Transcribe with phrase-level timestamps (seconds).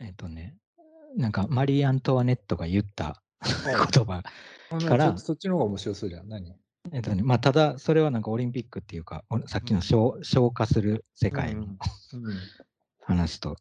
[0.00, 0.56] えっとね、
[1.16, 3.74] なんかマリー・アントワネットが言ったはい。
[3.92, 4.22] 言葉
[4.86, 6.28] からあなちょっとそっちの方が面白そうじゃん。
[6.28, 6.54] 何？
[6.92, 11.78] えっとね、まあ、ただ、それはなんかオリンピックっていうか、おさっきの消消化する世界のうんうん
[13.02, 13.56] 話と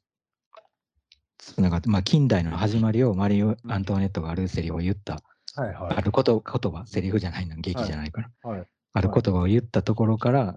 [1.38, 5.22] つながって、まあ、近代の始まりをマリー・アントワネットがあるセリフを言った、
[5.56, 5.96] はいはい。
[5.98, 8.68] あること言葉、セリフじゃないの、劇じゃないから、はい。
[8.94, 10.56] ある言葉を言ったところからっ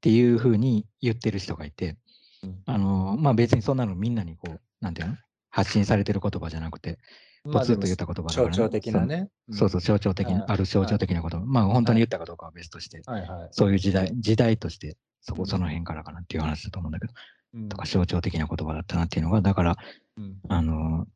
[0.00, 1.96] ていうふうに言ってる人がいて、
[2.42, 2.62] うん。
[2.66, 5.16] あのまあ、別にそんなのみんなにこう、なんていうの？
[5.50, 6.98] 発信されてる言葉じゃなくて、
[7.44, 9.28] ポツッと言った言葉だから、象徴的なね。
[9.50, 13.48] そうそう、象徴的な、はいある象徴的なこと、まあ本当に言ったかどうかは別として、はいはい。
[13.52, 17.12] そういう時代、時代として、そこ、うんその辺からかなっていう話だと思うんだけど、
[17.54, 19.76] うんとか象徴的な言葉だったなっていうのが、だから、
[20.18, 21.06] うんあの、ま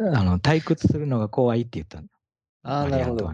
[0.18, 2.08] あの退屈するのが怖いって言ったの。
[2.62, 3.30] ああ、マリーなるほど。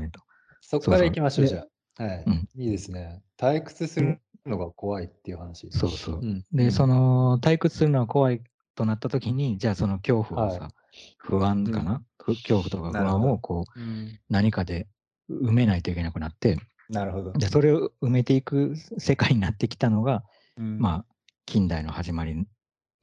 [0.60, 1.64] そこから行きましょう、じゃ
[1.98, 2.02] あ。
[2.02, 2.48] はいうん。
[2.56, 3.22] いいですね。
[3.38, 5.70] 退屈するのが怖いっていう話。
[5.70, 6.20] そうそう。
[6.20, 8.42] うんで、その、退屈するのが怖い
[8.74, 10.70] となった時に、じゃあその恐怖をさ、は
[11.19, 14.19] 不安かな、ふ恐怖とか不安をこう、うん。
[14.28, 14.86] 何かで
[15.31, 16.58] 埋めないといけなくなって、
[16.89, 17.33] なるほど。
[17.33, 20.25] でそれを埋めていく世界になってきたのが、
[20.56, 20.78] うん。
[20.78, 21.14] まあ、
[21.47, 22.47] 近代の始まり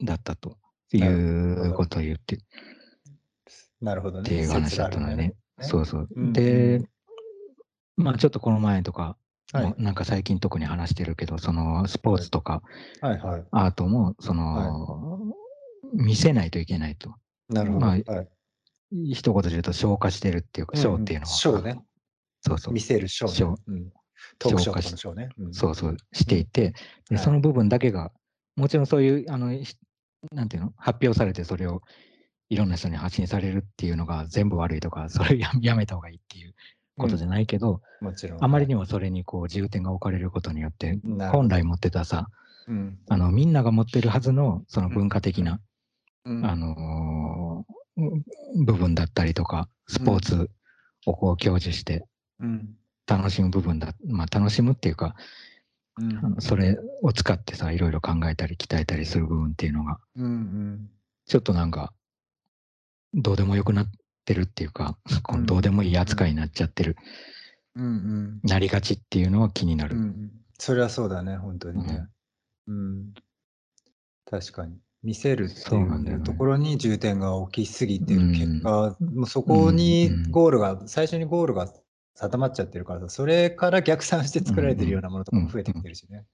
[0.02, 0.56] だったと
[0.92, 2.38] いうどことを言ってっ
[3.82, 4.28] なるほどね。
[4.28, 5.28] ていう話だったのでね。
[5.28, 5.34] ね。
[5.60, 6.08] そうそう。
[6.14, 6.88] うんで、うん。
[7.96, 9.16] まあちょっとこの前とか、
[9.52, 9.74] はい。
[9.76, 12.62] なんか最近特に話してるけど、そのスポーツとか
[13.00, 13.18] はい。
[13.18, 13.44] はい。
[13.50, 15.11] アートも、その、
[15.92, 17.14] 見せないといけないと。
[17.48, 17.86] なるほど。
[17.86, 18.28] まあはい
[18.92, 21.32] 一言で言うと消化してるっていうか、ショーっていうのは。
[21.32, 21.82] ショーね。
[22.42, 22.80] そうそう見。
[22.80, 23.36] せるショーね。
[23.36, 23.92] ショーうん
[24.38, 25.28] トークね。
[25.38, 26.74] うんそうそう、していて、
[27.08, 28.12] ではいその部分だけが、
[28.56, 29.76] もちろんそういう、あの、ひ
[30.32, 31.82] なんていうの、発表されて、それを
[32.48, 36.54] いろんな人に発信されるっていうのが全部悪いとか、それをややめた方がいいっていう
[36.98, 38.44] ことじゃないけど、もちろん。
[38.44, 42.28] あまりにもそれにこう重点が置かれることによって、本来持ってたさ、
[42.68, 45.60] うんあの、みんなが持ってるはずの、その文化的な、
[46.24, 46.44] うん。
[46.46, 47.72] あのー
[48.64, 50.50] 部分だったりとか、スポーツ
[51.04, 52.06] をこう享受して
[52.40, 52.74] うん。
[53.06, 55.14] 楽しむ部分だ、まあ楽しむっていうか、
[55.98, 56.18] うん。
[56.18, 60.90] あのそれを使ってさ、いろいろ考えたり鍛えたりする部分っていうのが、うんうん。
[61.26, 61.92] ちょっとなんか、
[63.14, 63.90] どうでもよくなっ
[64.24, 66.96] てるっていうか、このどうでもいい扱いになっちゃってる、
[67.76, 68.40] うんうん。
[68.42, 69.96] なりがちっていうのは気になる。
[69.96, 70.30] うんうん。
[70.58, 72.06] それはそうだね、本当にね。
[72.66, 73.14] うん。
[74.24, 74.78] 確かに。
[75.02, 81.72] 見せるっていうところに重点が置きすぎてる結果、もうそこにうんうんゴールが、最初にゴールが
[82.14, 86.24] 定まっちゃってるからさ、それから逆算して作られてるようなものとかも増えてきてるしね。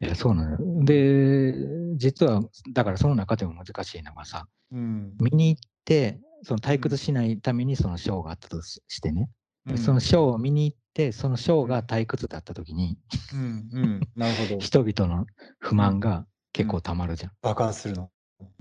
[0.00, 0.84] いや、そうなのよ。
[0.84, 1.54] で、
[1.96, 2.42] 実は、
[2.72, 5.14] だからその中でも難しいのがさ、うん。
[5.20, 9.28] 見に行って、その退屈しないためにそのショーがあったとししてね、
[9.66, 12.96] でそのショーを見に行って、そのショーが退屈だった時に、
[13.34, 14.00] うんうん。
[14.16, 14.60] なるほど。
[14.62, 15.26] 人々の
[15.58, 16.26] 不満が
[16.58, 17.32] 結構たまるじゃん。
[17.40, 18.10] 爆発するの。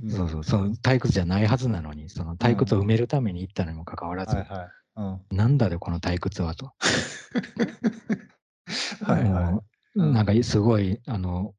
[0.04, 4.68] うんそうそう、その退屈じゃないはずなのに、その退屈を埋めるために行ったのにもかかわらず、はいはい。
[4.98, 5.04] う
[5.34, 5.38] ん。
[5.38, 6.74] なんだよ、この退屈はと。
[9.02, 9.54] はいはい。
[9.54, 9.64] も
[9.96, 11.56] うなんかすごい、あの、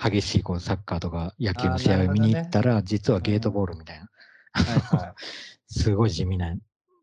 [0.00, 4.08] 激しいこうサッカーとか野球の試合を見に行ったら、実はゲートボールみたいな、
[4.52, 5.14] はいはい。
[5.66, 6.54] すごい地味な、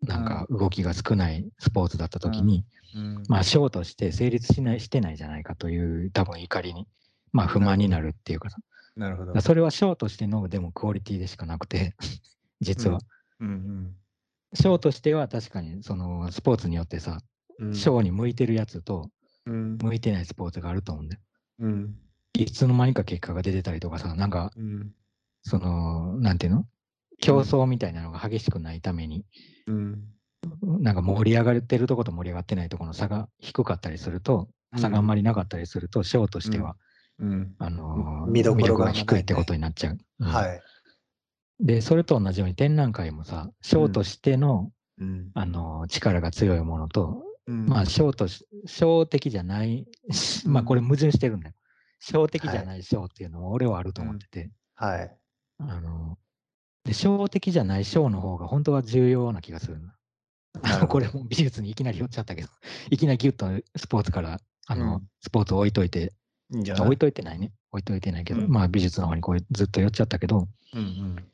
[0.04, 6.88] なんか動きが少ないスポーツだった時に、うんまあ、ショーとして成立しない、してないじゃないかという、多分怒りに、
[7.32, 8.58] まあ、不満になるっていうかさ、
[8.96, 9.40] なるほど。
[9.42, 11.96] それはショーとしての、でもクオリティでしかなくて、
[12.62, 13.00] 実は。
[13.40, 13.96] うん
[14.54, 17.20] ショーとしては確かに、そのスポーツによってさ、
[17.60, 17.76] うん。
[17.76, 19.12] ショーに向いてるやつと、
[19.46, 19.78] うん。
[19.78, 21.22] 向いてないスポーツがあると思うんだよ。
[21.60, 21.96] うん。
[22.34, 24.94] いつの間にか結果が出てたりとかさ、なんか、うん。
[25.42, 26.66] その、なんていうの？
[27.20, 29.26] 競争みたいなのが激しくないために、
[29.66, 30.04] うん。
[30.80, 36.78] なんか盛り上がってるとこと盛り上がってないところの差が低かったりすると、差があんまりなかったりすると、ショーとしては、
[37.20, 37.56] うん。
[37.60, 39.98] あのー見どころが魅力が低いってことになっちゃう。
[40.20, 40.62] うんはい。
[41.60, 45.32] で、それと同じように展覧会もさ、ショーとしての、うん。
[45.34, 49.88] あのー力が強いものと、うんまあ、ショーとし、ショー的じゃない、
[50.46, 51.54] まあ、これ矛盾してるんだよ。
[52.00, 55.18] ショー的じゃないショーっていうのも俺はあると思ってて、はい。
[55.60, 59.82] あのーで、ショー的じゃないショーの方が本当は重要な気がする
[60.90, 62.48] これも美術にいきなり寄っちゃったけど、
[62.90, 66.14] いきなりギュッとスポーツから、あの、うんスポーツを置いといて、
[66.54, 66.86] いいんじゃない？
[66.86, 67.52] 置いといてないね。
[67.72, 71.26] 置いといてないけど、うんまあ美術の方にこうずっと寄っちゃったけど、うんうん。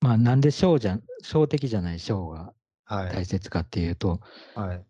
[0.00, 2.52] まあなんでショーじゃん、ショー的じゃないショーが
[2.84, 3.12] はい。
[3.12, 4.20] 大切かっていうと、
[4.54, 4.84] はい。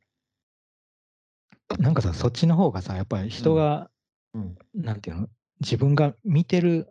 [1.79, 3.91] なんかさ、そっちの方がさ、やっぱり人が、
[4.35, 4.57] うん。
[4.75, 5.29] なんていうの、
[5.61, 6.89] 自分が見てる、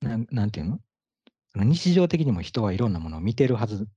[0.00, 0.80] なんなんていうの？
[1.54, 3.88] 日常的にも人はいろんなものを見てるはず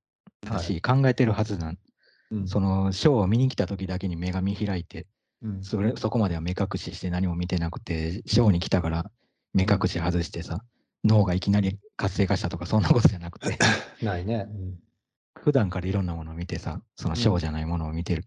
[0.41, 1.69] だし、考えてるはずなん。
[1.71, 5.05] うんそのショーを見に来た時だけに目が見開いて、
[5.41, 5.63] うん。
[5.63, 9.11] それそこまでは目隠しして何も見てなくて、ショーに来たから
[9.53, 10.63] 目隠し外してさ、
[11.03, 13.57] 脳がいきなり活性化したとか、そんなことじゃなくて、
[14.01, 14.47] ないね。
[14.49, 14.79] うん。
[15.35, 18.25] 普段からいろんなものを見てさ、その小じゃないものを見てる。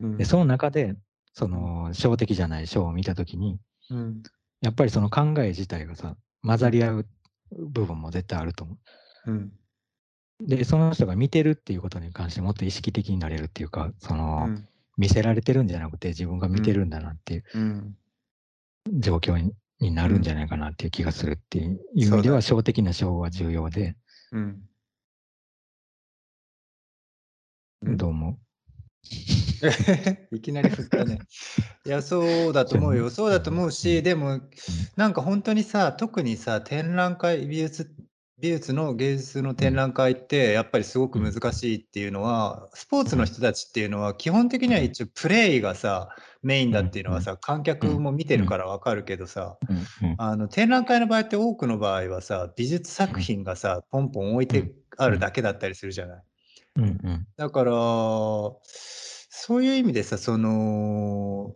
[0.00, 0.16] うん。
[0.16, 0.96] で、その中で、
[1.32, 3.58] その小的じゃない小を見たときに、
[3.90, 4.22] うん。
[4.62, 7.06] やっぱりその考え自体がさ、混ざり合う
[7.52, 8.78] 部分も絶対あると思
[9.26, 9.32] う。
[9.32, 9.52] ん。
[10.40, 10.46] う。
[10.46, 17.96] で、その人が見てるっていうことに関してもっと意識的になれるっていうか、その、うん見せられてるんじゃなくて自分が見てるんだなっていううん。
[19.00, 23.96] 状況にになるんじゃないかなっていう気がするっていう意味では、小的な小は重要で、
[24.32, 24.62] うん。
[27.82, 28.38] どう思
[30.32, 31.18] いきなり振ったね。
[31.84, 33.10] いや、そうだと思うよ。
[33.10, 34.40] そうだと思うし、でも、
[34.96, 37.94] なんか本当にさ、特にさ、展覧会、美術
[38.44, 46.10] 美術の芸術の展覧会って、やっぱりすごく難しいっていうのは、スポーツの人たちっていうのは、基本的には一応プレイがさ、
[46.42, 49.56] メインだっていうのはさ、観客も見てるからわかるけどさ、
[50.18, 56.22] あの展覧会の場合って多くの場合はさ、美術作品がさ、ポンポン置いてあるだけだったりするじゃない。
[57.38, 58.60] だから、そ
[59.56, 61.54] ういう意味でさ、その、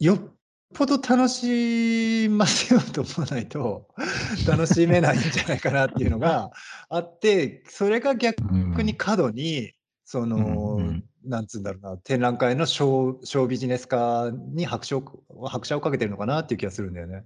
[0.00, 0.35] よっ
[0.74, 3.88] ぽど楽しませようと思わないと、
[4.46, 6.50] 楽しめないんじゃないかなっていうのが
[6.88, 8.86] あって、それが逆うん。
[8.86, 9.72] に過度に、
[10.04, 10.78] その、
[11.24, 17.24] なんつうんだろうな、展覧会のショーショービジネス化に拍車を拍車をかけてるのかなっていう気がするんだよね。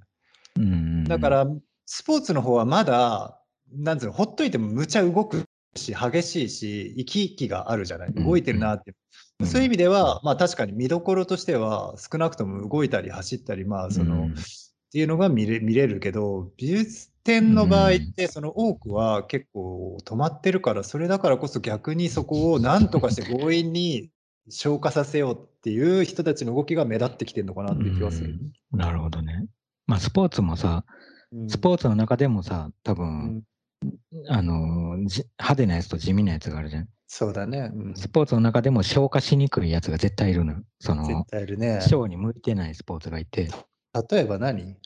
[1.08, 1.46] だから、
[1.86, 3.40] スポーツの方はまだ、
[3.72, 5.44] なんつうの、ほっといてもむちゃ動く
[5.76, 8.08] し、激しいし、生き生きがあるじゃない。
[8.08, 8.90] うん動いてるなって。
[8.90, 14.34] うんそういう意味では、まあ確かに見どころとしては、少なくとも動いたり走ったり、まあその、うん
[14.90, 24.11] っていうのが見れ見れるけど、美術展の場合って、その多くは結構止まってるから、それだからこそ逆にそこを何とかして強引に
[24.49, 28.31] 消化させようっていう人たちの動きが目立ってきてるのかなっていう気がする。
[28.72, 29.46] うんなるほどね。
[29.87, 30.84] まあ、スポーツもさ、
[31.32, 33.43] うんスポーツの中でもさ、多う分、ん
[34.29, 36.88] あの、じ派手なやつと地味なやつがあるじゃん。
[37.06, 37.71] そうだね。
[37.75, 40.62] うんスポーツの中でも消化しにくいやつが絶対いるのよ。
[40.81, 41.81] そ絶の、対いるね。
[41.81, 43.49] ショーに向いてないスポーツがいて、
[44.11, 44.81] 例えば何？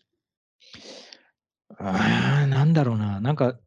[1.78, 3.58] あーなんだろうな、なんか、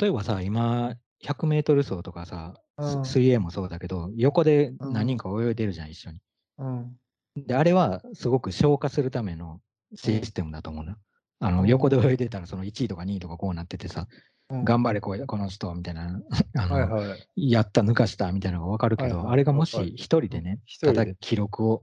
[0.00, 6.20] 例えばさ、今、100メートル走とかさ、すうん水泳もそうだけど、横でうん何人か泳いでるじゃん、一緒に。
[6.58, 6.98] うん。
[7.36, 9.60] で、あれはすごく消化するための
[9.94, 10.98] システムだと思うな。
[11.42, 14.06] あの、うん横で泳いでたら、その1位とか2位とかこうなっててさ、
[14.48, 16.20] うん頑張れこうこの人みたいな、
[16.58, 17.50] あの、はいはい。
[17.50, 21.82] やった、抜かしたみたいなのが分かるけど、はいはいあれがもしわかる一人でね、一人でただ記録を、はいは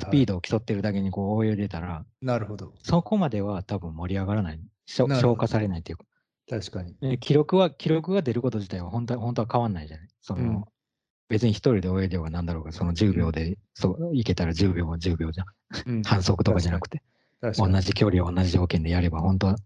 [0.00, 2.74] スピードを競ってるだけにこう泳いでたら、なるほど。
[2.82, 4.60] そこまでは多分盛り上がらない。
[4.84, 6.04] 消化されないっていうか。
[6.50, 6.94] 確かに。
[7.00, 10.08] で記録は、記録が出ること自体は本当は本当は変わんないじゃない。
[10.20, 10.64] その、うん
[11.28, 15.46] 別に一人で泳いではなんだろうが、その10秒で、そう、いけたら10秒は10秒じゃん。
[15.86, 17.02] うん 反則とかじゃなくて、
[17.40, 19.56] 同じ距離を同じ条件でやれば、本当は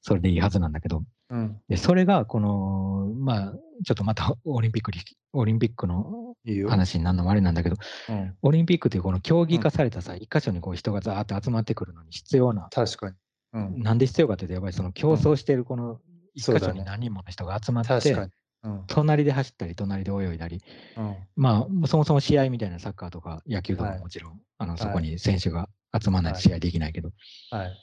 [0.00, 1.60] それでいいはずなんだけど、うん。
[1.68, 3.52] で、それが、この、まあ、
[3.84, 4.98] ちょっとまたオリンピックに、
[5.32, 6.34] オリンピックの。
[6.68, 7.76] 話になるのもあれなんだけど、
[8.08, 8.34] うん。
[8.40, 13.16] オリンピックっていうこの競技化されたさ、一箇所にこう人がザーッと集まってくるのに必要な、確かに。
[13.52, 13.82] うん。
[13.82, 16.00] なんで必要かというと、やっぱりその競争しているこの
[16.32, 18.32] 一箇所に何人もの人が集まって、確かに。
[18.62, 18.84] うん。
[18.86, 20.62] 隣で走ったり、隣で泳いだり、
[20.96, 21.16] うん。
[21.36, 25.67] まあ、そもそも試合みたいなサッカーとか野球とかはいももちろん、あのいそこに選手が
[26.00, 27.10] 集まらないと試合できないけど、
[27.50, 27.80] はい。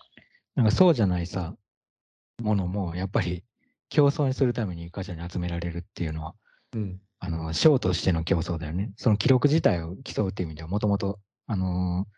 [0.56, 1.56] なんかそうじゃないさ、
[2.42, 3.44] ものも、やっぱり
[3.90, 6.36] 競争にするために一箇所に集められるっていうのは、
[6.74, 7.02] うん。
[7.20, 8.92] あの、ショーとしての競争だよね。
[8.98, 12.16] その記録自体を競うっていう意味では、もともと、あのー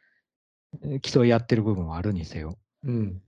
[1.01, 2.58] 競い合ってる部分はあるにせよ。
[2.84, 3.22] うん。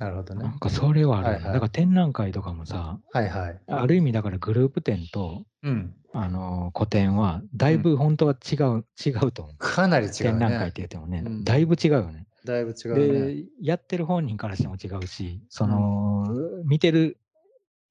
[0.00, 0.58] なるほどねなん。
[0.58, 3.60] かそれはあるはいはいだから展覧会とかもさ、はいはい。
[3.68, 5.94] ある意味だからグループ展と、うん。
[6.12, 9.54] あのー個展は、だいぶ本当は違う、違うと思う。
[9.58, 10.72] かなり違う展覧会っね。
[10.72, 12.26] て言ってもね、うんだいぶ違うよね。
[12.44, 13.34] だいぶ違うね。
[13.34, 16.26] で、やってる本人からしても違うし、その、
[16.64, 17.18] 見てる、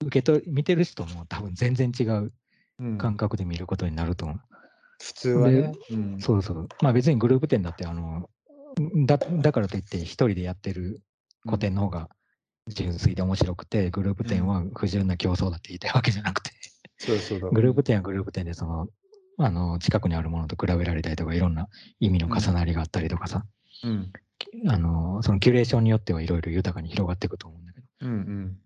[0.02, 2.34] 受け取り、見てる人も多分全然違う
[2.80, 4.40] うん感覚で見ることになると思う。
[5.02, 5.72] 普通はね。
[5.92, 6.68] うんそうそう。
[6.82, 8.30] まあ別にグループ展だって、あの、
[9.06, 11.02] だだからといって一人でやってる
[11.46, 12.10] 個展の方が
[12.68, 16.52] 純粋で面白くて、グループ展は不純な競争だって言いたいわけじゃなくて、
[16.98, 17.50] そうそうだ。
[17.50, 18.88] グループ展はグループ展でその、
[19.38, 21.70] あの、近くにあるものと比べられたりとか、いろんな
[22.00, 23.46] 意味の重なりがあったりとかさ、
[23.84, 24.12] うん。
[24.68, 28.58] あの、そのキュレーションによってはいろいろ豊かに広がっていくと思うんだけど、うんうん。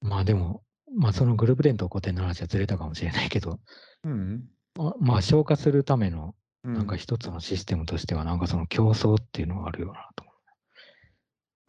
[0.00, 0.62] まあでも、
[0.96, 3.58] まあそのグループ展と個展の話はずれたかもしれないけど、
[4.04, 4.44] うん。
[4.76, 6.34] ままあ消化するための
[6.64, 6.86] うんなん。
[6.86, 10.27] か一つのシステムとしては、なんかその競争っていうのがあるよなと思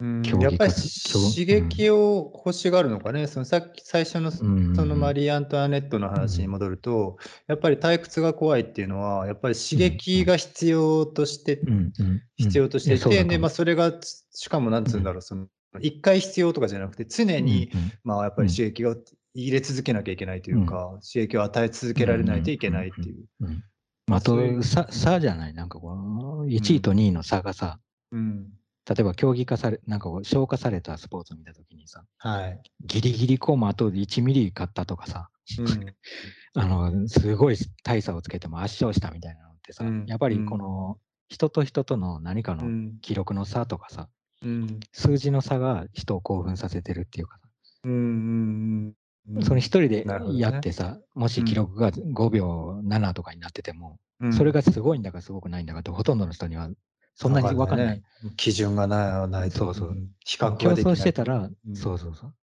[0.00, 12.22] うん、やっぱり競刺激を欲しがるのかね、そのさっき最初のそうんのマリー・アントワネットの話に戻ると、やっぱり退屈が怖いっていうのは、やっぱり刺激が必要として、うんうんうん。
[12.36, 13.40] 必要としていて、で、いやそうだと思う。
[13.40, 13.92] まあ、それが、
[14.32, 15.46] しかもなんつうんだろう、その、
[15.80, 18.96] 一回必要とかじゃなくて、常に、うんうんまあ、やっぱり刺激を
[19.34, 23.16] 入れ続けなきゃいけないというか、刺激を与え続けられないといけないっていう。
[23.42, 23.64] うん
[24.06, 25.54] まあ、と、差差じゃない？
[25.54, 27.78] なんかこの、1位と2位の差がさ、
[28.10, 28.48] うん。
[28.90, 32.60] 例えば競技化され、なんかこう消化されたスポーツを見たときにさ、はい。
[32.84, 35.30] ギリギリこう、まあ、あと1ミリ勝ったとかさ、
[35.60, 35.94] うん。
[36.60, 42.98] あの、すごい大差をつけても圧勝したみたいなのってさ、うんやっぱりこの、人と人との何かのうん。
[43.00, 44.08] 記録の差とかさ、
[44.42, 44.80] うん。
[44.92, 47.48] 数字の差が人を興奮させてるっていうかさ、
[47.84, 47.92] うん。
[47.92, 48.94] うん。
[49.36, 49.42] うん。
[49.44, 50.04] その一人で
[50.34, 56.68] やってさ、もし記録が5秒7とかになってても、うんそれがすごいんだかすごくないんだかってほとんどの人には
[57.14, 57.86] そんなに分かんない。
[57.88, 58.02] ね。
[58.22, 59.58] そ基準がないないと。
[59.58, 60.70] そうそうん比較競。
[60.70, 62.34] 争してたら、うんそうそうそう。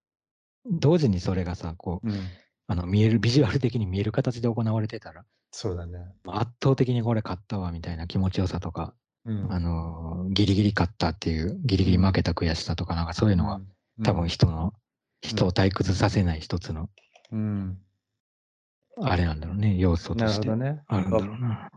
[0.66, 2.20] 同時にそれがさ、こう、うん。
[2.70, 6.00] あの見える、ビジュアル的に見える形で行われてたら、そうだね。
[6.28, 8.94] 圧倒的にこれ勝ったわみたいな気持ちよさとか、
[9.26, 9.52] うん。
[9.52, 13.68] あのーギリギリ勝ったっていう、ギリギリ負けた悔しさとか、なんかそういうのは、うん
[14.04, 14.74] 多分、人の、
[15.22, 16.90] 人を退屈させない一つの、
[17.32, 17.80] うん。
[19.02, 20.74] あれなんだろうね、要素としてなるほど。
[20.76, 20.84] ね。
[20.88, 21.70] あるんだろうな。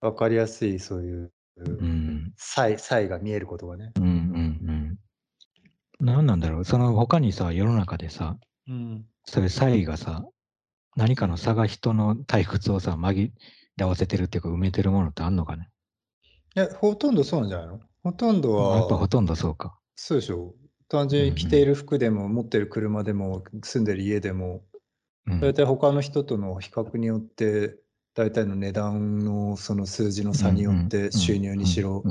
[0.00, 1.30] わかりやすい、そういう、うん。
[2.36, 3.92] 差異、差異が見えることがね。
[3.96, 4.12] うんうんう
[4.72, 4.98] ん。
[6.00, 8.36] 何なんだろう、その他にさ、世の中でさ、
[8.68, 9.06] うん。
[9.26, 10.24] そういう差異がさ、
[10.96, 13.30] 何かの差が人の退屈をさ、紛
[13.76, 15.70] らわせてるっていうか、埋めてるものってあんのかね？
[16.56, 17.80] いや、ほとんどそうなんじゃないの？
[18.02, 19.78] ほとんどは、やっぱほとんどそうか。
[19.96, 20.54] そうでしょ。
[20.88, 24.64] 単純に着ている服でも、持ってる車でも、住んでる家でも、
[25.26, 27.78] うん大体他の人との比較によって、
[28.14, 32.04] 大体の値段のその数字の差によって収入にしろ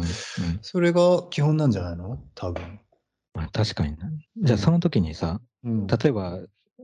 [0.62, 2.20] それが基本なんじゃないの？
[2.36, 2.80] 多分。
[3.34, 4.12] まあ、確かにな。
[4.38, 5.88] じゃあその時にさ、うん。
[5.88, 6.40] 例えば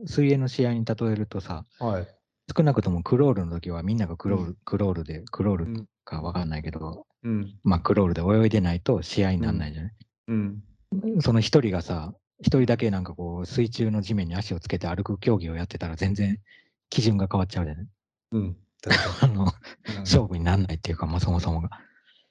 [0.06, 2.08] 水泳の試合に例えるとさ、はい。
[2.56, 5.86] 少なくともクロールの時はみんながクロール、うクロールで、クロールうん。
[6.04, 7.58] かわかんないけど、うん。
[7.62, 9.92] まあクロールで泳いでないと試合にならないじゃない、
[10.28, 10.62] うん。
[11.20, 16.38] その一人がさ、一人だけなんかこう水中の地面に足をつけて歩く競技をやってたら全然
[16.88, 17.86] 基準が変わっちゃうじゃない？
[18.32, 18.56] うん。
[19.22, 19.50] あの、に。
[20.00, 21.70] 勝負にならないっていうか、まあそもそもが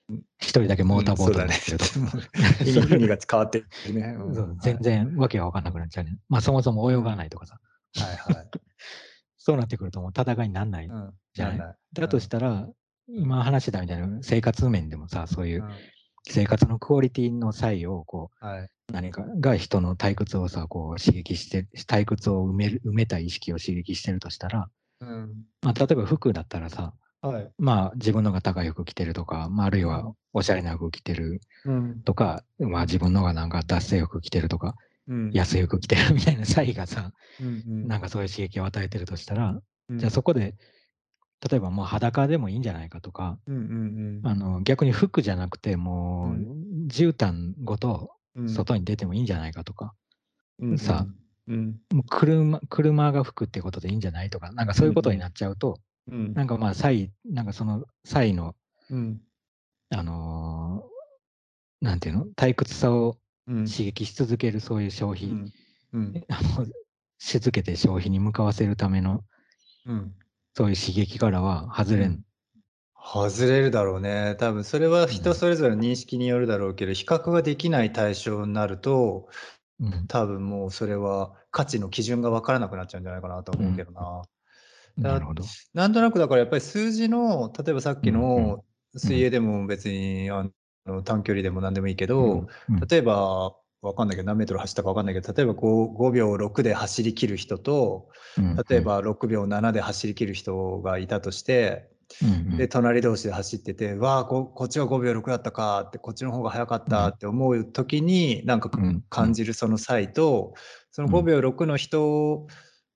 [0.09, 0.23] うん。
[0.39, 1.85] 一人だけモーターボートうんに乗ってると。
[1.85, 2.95] そうだね。
[2.95, 4.15] 意味が変わってるね。
[4.17, 6.17] うん全然わけが分かんなくなっちゃうね。
[6.29, 7.59] まあそもそも泳がないとかさ。
[7.95, 8.47] はいはい。
[9.37, 10.85] そうなってくるともう戦いにならない。
[10.87, 11.13] うん。
[11.33, 11.57] じゃない？
[11.57, 12.67] なんだだとしたら、
[13.07, 15.69] 今話してたみたいな生活面でもさ、そういううん
[16.31, 18.61] 生活のクオリティの際をこはい。
[18.63, 24.69] う何かが人の退屈をさ、こう刺激して、退屈を埋める埋めた意識を刺激してるとしたら、
[25.01, 25.45] うん。
[25.61, 27.51] まあ、例えば服だったらさ、はい。
[27.57, 32.01] まあ自分のが高い服着てるとか、まあ、あるいはうんおしゃれな服着てるうん。
[32.03, 34.75] とか、まあ自分のがなんか脱製服着てるとか、
[35.07, 35.31] うん。
[35.33, 37.49] 安い服着てるみたいな差異がさ、うんう
[37.85, 37.87] ん。
[37.87, 40.55] なんかそういう刺激を与えてるとしたら、うんじゃあそこで、
[41.49, 48.49] 例えばもう裸でもいいんじゃないかとか、うんうんあの逆に服じゃなくて、もう絨毯ごとうん。
[48.49, 49.93] 外に出てもいいんじゃないかとか、
[50.59, 51.07] うんさ。
[51.49, 51.81] うん。
[51.91, 56.33] もう車車が服ってことでいいんじゃないとか、なんかそういうことになっちゃうと、うん。
[56.33, 58.55] なんかまあ、差異、なんかその差異の、
[58.89, 59.21] うん。
[59.89, 60.89] あのー
[61.81, 63.65] なんていうの、退屈さをうん。
[63.65, 65.53] 刺激し続けるそういう消費、うん。
[65.93, 66.25] うん。
[66.29, 66.65] あの
[67.17, 69.23] し続けて消費に向かわせるための、
[69.85, 70.13] うん。
[70.55, 72.23] そういう刺激からは外れん。
[72.95, 74.35] 外れるだろうね。
[74.39, 79.29] 多分それは人うんそれぞれの認識によるだろうけど、比較ができない対象になると、
[79.79, 80.09] うん。
[80.09, 84.23] 多分もうそれは価値の基準が分からなくなっちゃうんじゃないかなと思うけどな。
[85.01, 85.55] だなるほど。
[85.73, 88.55] なんとなくだからやっぱり数字の、例えばさっきうん。
[88.57, 88.63] の
[88.95, 90.49] 水泳でも別にあ
[90.85, 92.75] の短距離でも何でもいいけど、うん。
[92.75, 92.89] うん。
[92.89, 98.61] 例えばわかんないけど何メートル走ったかわかんないけど、例えば 5, 5秒6で走り切る人と、うん。
[98.69, 102.57] 例え、ば6秒7で走り切る人がいたとして、うんうん。
[102.57, 110.53] で、隣同士で走ってて、わあこ、こっちは5秒6だったかって、こっちの方が速かったって思うときに、なんかうん感じるその際と、
[110.91, 112.47] その5秒6の人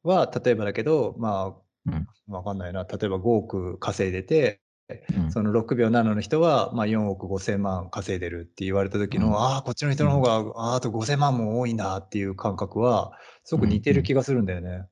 [0.04, 2.08] は、例えばだけど、まうん。
[2.30, 4.62] あ、わかんないな、例えば5億稼いでて、
[5.10, 5.24] うん。
[5.28, 9.36] その6秒7の人は、まあ、4億5千万稼いでるって言われた時の、うん。
[9.38, 14.88] ああ、こっちの人の方が、あーあと5千万も多いんだっていう感覚は、すごく似てる気がするんだよね。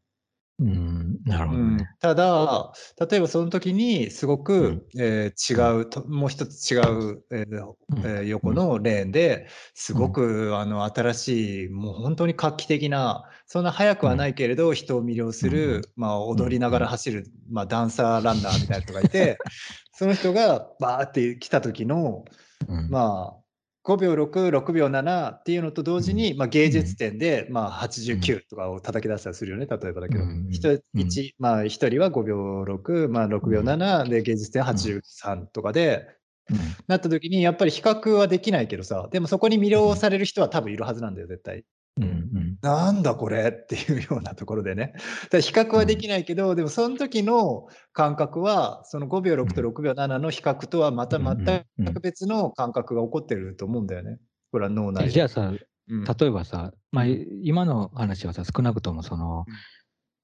[0.61, 1.77] うん、なるほうん。
[1.77, 1.89] どね。
[1.99, 2.71] ただ、
[3.09, 5.01] 例えばその時にすごく、うん。
[5.01, 6.75] えー違うと、もう一つ違
[7.15, 19.37] う、えー横のレーンですごく、あの新しい、もう本当に画期的な、そんな速くはないけれど、人を魅了する、うんまあ、踊りながら走る、まあ、ダンサーランナーみたいな人がいて、
[19.93, 22.23] その人がバーって来た時の、
[22.67, 22.89] うん。
[22.89, 23.40] まあ、
[23.83, 30.99] 5秒6、6秒7っていうのと同時に、まあ、芸術点で、まあ、89とかを叩き出したりするよね、例えばだけど、うん1うん。
[30.99, 36.07] 一まあ、1人は5秒6、まあ、6秒7で芸術点83とかで、
[36.49, 36.57] うん。
[36.87, 41.63] なった時にやっぱり比較はできないけどさでもそこに魅了される人は多分いるはずなんだよ絶対。
[41.97, 44.93] うんうんなんだこれっていうようなところでね。
[45.31, 54.19] 比較はできないけど、でもその時の感覚は、その5秒6と6秒7の比較とはまた全く別の感覚が起こってると思うんだよね。
[54.51, 55.09] これは脳内で。
[55.09, 55.59] じゃあさ、うん
[56.05, 59.45] 例えばさ、まあ、うん今の話はさ、少なくともその、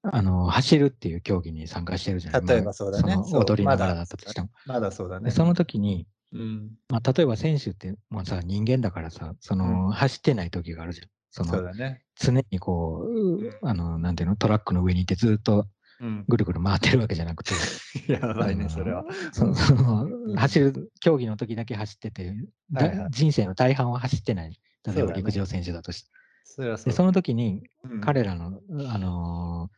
[0.02, 4.48] あの走るっていう競技に参加してるじゃない例えばそうだね踊りながらだったとしても。
[4.64, 5.26] まだそうだね。
[5.26, 11.08] でその時に、うん、まあ、例えば選手ってもうさ、人間だからさ、その、走ってない時があるじゃん。
[11.30, 12.02] そのそうだね。
[12.20, 15.66] 常にこう、あの、なんていうの、トラックの上にいてずっと
[16.00, 17.50] うん、ぐるぐる回ってるわけじゃなくて、
[18.12, 19.04] やばいね、それは。
[19.32, 22.32] そのその走る、競技の時だけ走ってて、
[22.70, 24.50] だはいはい人生の大半は走ってない。
[24.50, 26.10] 例そうだねえば陸上選手だとして。
[26.44, 29.70] それはそうでその時にうん彼らの、あの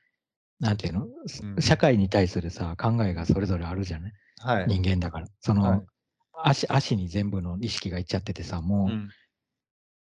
[0.61, 1.09] ーなんていうの、う
[1.59, 4.13] ん社会に対するさ、考えがそれぞれあるじゃない？
[4.41, 4.67] はい。
[4.69, 5.27] 人間だから。
[5.41, 5.81] その、はい
[6.43, 9.11] 足、足に全部の意識がいっちゃっててさ、もう、うん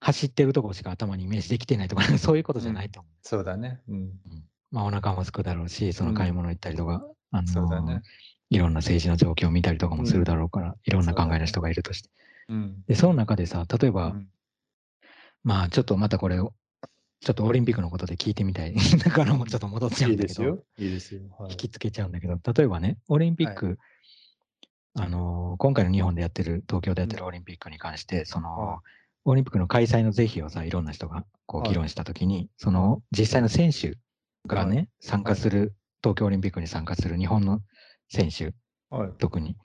[0.05, 3.11] 走ってるとこしか頭にイメージできてないとか、 そういうことじゃないと思う。
[3.23, 3.81] そうだね。
[3.87, 4.11] うん。
[4.69, 8.03] まあ、お腹もすくだろうし、その買い物行ったりとか、あのーそうだね。
[8.51, 12.11] いろんな政治の状況を見たりとかもするだろうから、いろんな考えの人がいるとして。
[12.49, 12.83] うん。
[12.85, 14.29] で、その中でさ、例えば、うん
[15.43, 16.53] まあ、ちょっとまたこれを、
[17.21, 18.75] ちょっとオリンピックのことで聞いてみたい。
[18.75, 20.63] だからもうちょっと戻っちゃういいんだけど、ですよ。
[20.77, 21.21] いいですよ。
[21.39, 23.79] はい引きつけちゃうんだけど、例えばね、オリンピック、
[24.93, 28.77] あのー今回の日本でやってる、東京でやってるオリンピックに関して、その、はい
[29.25, 33.97] オリンピックの開催の是非をさ、いろんな人がこうはい議論したときに、その実際の選手
[34.47, 37.61] がね、はい参加する、東京オリンピックに参加する日本の
[38.09, 38.53] 選手、
[38.89, 39.11] はい。
[39.17, 39.57] 特に、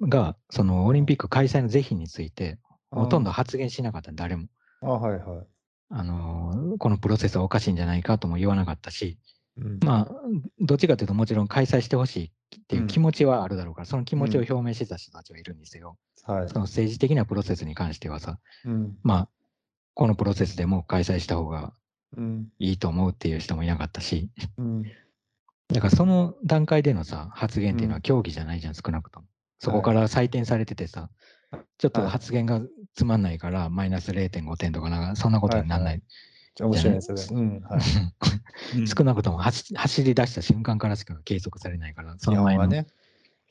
[0.00, 2.58] が、そのオリンピック開催の是非について、
[2.90, 4.48] ほとんど発言しなかった、誰も。
[4.82, 5.46] あ、はいはい。
[5.92, 9.18] あのーこのプロセスはおかしいんじゃないかとも言わなかったし、
[9.56, 10.14] うんまあ、
[10.60, 15.96] どっちかというと、もちろん開催してほしいっていう気持ちはあるだろうから、その気持ちを表明してた人たちはいるんですよ。
[16.24, 16.54] はいそ。
[16.54, 18.96] の政治的なプロセスに関してはさ、うん。
[19.02, 19.28] まあ、
[19.94, 21.72] このプロセスでもう開催した方が
[22.16, 22.48] うん。
[22.58, 24.82] いいと思うっていう人もいなかったし、うん。
[25.68, 29.26] だからその段階でのさ、発言っていうのは競技じゃないじゃん、少なくとも。
[29.58, 31.10] そこから採点されててさ、
[31.78, 32.60] ちょっとはい発言が
[32.94, 35.92] つまんないから、マイナス0.5点とかなんか、そんなことにならない。
[35.94, 36.02] はい
[36.58, 37.22] 面白いね、それ。
[37.22, 37.60] うん。
[37.60, 37.80] はい。
[38.76, 42.86] うん少なくとも走走り出した瞬間からしか計測されないから、そ日の前の、ね。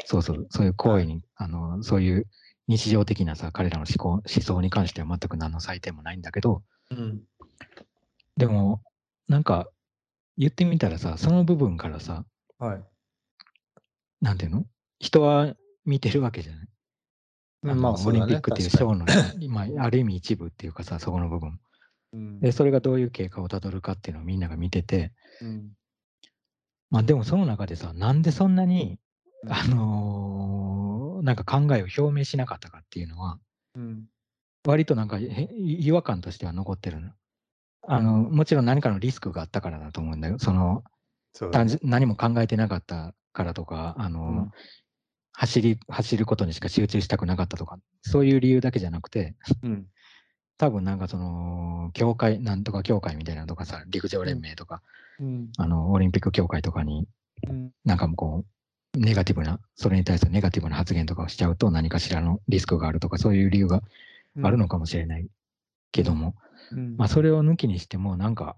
[0.06, 2.28] そうそう、そういう行為に、あの、そういう
[2.68, 7.22] 日常的なさ、彼らの思考、思想に関しては全く何の採点もないんだけど、うん。
[8.38, 8.82] でも、
[9.28, 9.70] なんか、
[10.38, 12.24] 言ってみたらさ、その部分からさ、
[12.60, 12.84] はい。
[14.22, 14.66] なんていうの？
[15.00, 15.54] 人は
[15.86, 17.76] 見てるわけじゃない？
[17.76, 19.06] まあ、オリンピックっていうショーの、
[19.50, 21.60] まあ、ある意味一部っていうかさ、そこの部分。
[22.14, 22.40] うん。
[22.40, 25.72] で、それがどういう経過をたどるかっていうのをみんなが見てて、うん。
[26.90, 29.00] まあでもその中でさ、なんでそんなに、
[29.44, 29.52] うん。
[29.52, 33.40] あのーなんか考えを表明しなかったかっていうのは、
[33.76, 34.06] うん。
[34.66, 37.12] 割となんかへ違和感としては残ってるの。
[37.88, 40.40] あの、もちろん何かのリスクがあったからだと思うんだよ。
[40.40, 40.84] その、
[41.34, 41.70] そうだね。
[41.72, 44.52] 単純何も考えてなかったからとか、あの、うん
[45.32, 49.86] 走り、走ることにしか集中したくなかったとか、そういう理由だけじゃなくて、うん
[50.60, 54.82] 多分なんかその、協会、なんとか協会みたいなのとかさ、陸上連盟とか、
[55.18, 55.52] うん。
[55.58, 57.08] あの、オリンピック協会とかに、
[57.48, 57.72] うん。
[57.86, 58.46] なんかもうこ
[58.94, 63.82] う、ネガティブな、それに対するネガティブな発言とかをしちゃうと何かしらのリスクがあるとか、そういう理由が
[64.44, 65.28] あるのかもしれない
[65.94, 66.36] けども、
[66.74, 66.98] うん。
[66.98, 68.58] まあそれを抜きにしても、なんか、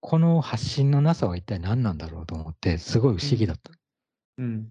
[0.00, 3.72] この発信のなさは一体何なんだろうと思って、すごい不思議だった。
[4.36, 4.68] うん。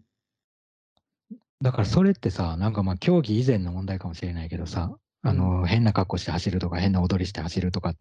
[1.64, 7.96] だからそれってさ、なんかまあ競技以前の問題かもしれないけどさ、あの、変な格好して走るとか、変な踊りして走るとかっ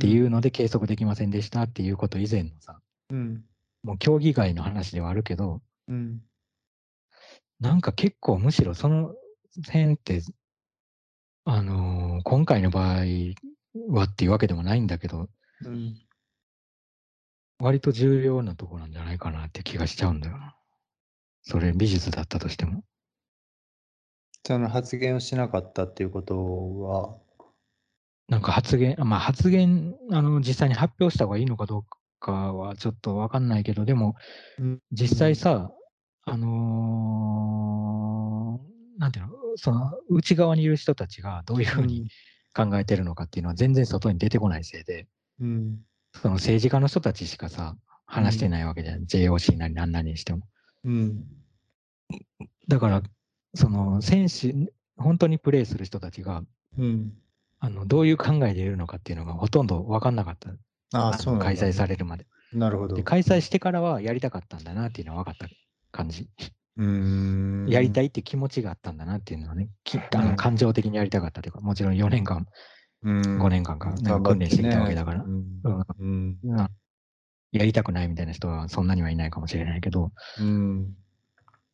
[0.00, 3.44] ていうので計測できませんでしたっていうこと以前のさ、うん。
[3.82, 6.20] もう競技外の話ではあるけど、うん。
[7.60, 9.14] なんか結構むしろその
[9.66, 10.22] 辺って、
[11.44, 13.04] あのー今回の場合
[13.90, 15.28] はっていうわけでもないんだけど、
[15.64, 16.00] うん。
[17.58, 20.56] 割と重要なとこなんじゃないかなって気がしちゃうんだよな。
[21.42, 22.84] それ美術だったとしても。
[24.46, 27.16] その発言をしなかったっていうことは、
[28.28, 31.84] なんか発言、まあ発言、あの、実際に発表した方がいいのかどう
[32.20, 34.16] かはちょっとわかんないけど、でも
[34.58, 35.72] うん、実際さ、
[36.26, 42.08] あのーなんていうの、その内側にいる人たちがどういうふうに
[42.54, 45.06] 考えてるのかっていうのは全然外に出てこないせいで、
[45.40, 45.80] うん。
[46.14, 47.76] その政治家の人たちしかさ、
[48.06, 49.04] 話してないわけじゃん。
[49.04, 50.46] JOC なり何なりにしても。
[50.84, 51.24] うん。
[52.68, 53.02] だから、
[53.54, 54.54] その選手、
[54.96, 56.42] 本当にプレイする人たちが、
[56.78, 57.12] うん。
[57.60, 60.50] あのどういう考えでいるのかっていうのがほとんど分かんなかった。
[60.92, 62.26] あそうなんだ開催されるまで。
[62.52, 62.94] なるほど。
[62.94, 65.54] で、開催してからはやりたかったんだなっていうのは分かった
[65.90, 66.28] 感じ。
[66.76, 67.66] うーん。
[67.68, 72.46] やりたいって気持ちがあったんだなっていうのはね、きあうんの感情的にやりたかったというか、もちろん4年間、
[73.02, 75.24] うん、5年間かなんか訓練してきたわけだから。
[75.24, 76.36] うん
[77.52, 80.92] やりたくないみたいな人はそんなにはいないかもしれないけど、うん。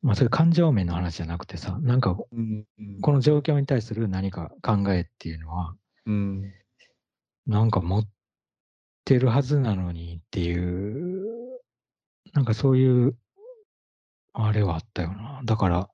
[0.03, 2.67] まあ、そういう感情面の話じゃなくてさ、なんかうん。
[3.03, 5.75] この状況に対する何か考えっていうのは、
[6.07, 6.53] うん。
[7.47, 8.09] なんか持っ
[9.05, 11.61] てるはずなのにっていう、
[12.33, 13.17] なんかそういう、
[14.33, 15.43] あれはあったよな。
[15.45, 15.91] だから、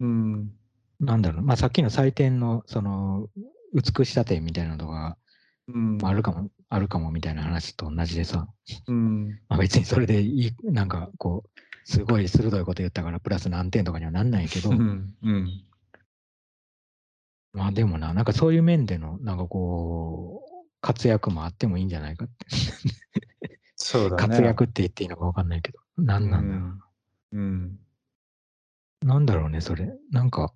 [0.00, 0.52] うん。
[1.00, 3.28] なんだろう、まあ、さっきの採点の、その、
[3.74, 5.16] 美しさ点みたいなのが、
[5.68, 5.98] うん。
[5.98, 8.48] まあ、あるかも、あるかもみたいな話と同じでさ、
[8.86, 9.28] うん。
[9.48, 11.50] まあ、別にそれでいい、なんかこう、
[11.90, 15.12] すごい鋭いこと言ったから、プラス何点とかにはなんないけど、うん。
[15.24, 15.64] うん。
[17.52, 22.46] まあでもな、なんかそういう面での、なんかこう、活躍もあってもいいんじゃないかって。
[23.74, 24.28] そうだね。
[24.28, 26.64] 活躍って言っていいのかわかんないけど、なんなんだろ
[27.32, 27.38] う。
[27.38, 27.78] うん。
[29.02, 29.92] なんだろうね、それ。
[30.12, 30.54] なんか、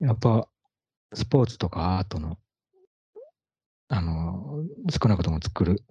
[0.00, 0.48] やっぱ、
[1.14, 2.38] スポーツとかアートの、
[3.88, 5.82] あの、少なくとも作る、